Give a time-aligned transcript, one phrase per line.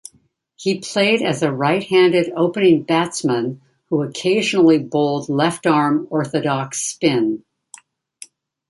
[0.55, 7.45] He played as a right-handed opening batsman who occasionally bowled left-arm orthodox spin.